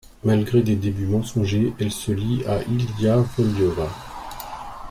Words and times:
Malgré 0.23 0.63
des 0.63 0.75
débuts 0.75 1.05
mensongers, 1.05 1.75
elle 1.79 1.91
se 1.91 2.11
lie 2.11 2.43
à 2.45 2.63
Ilia 2.63 3.17
Volyova. 3.17 3.87